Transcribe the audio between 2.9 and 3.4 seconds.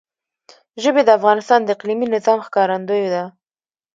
ده.